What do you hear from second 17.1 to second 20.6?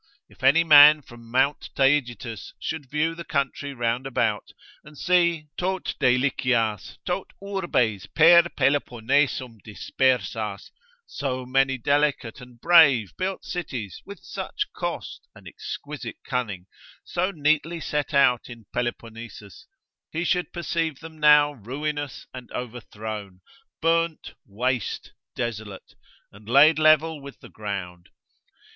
neatly set out in Peloponnesus, he should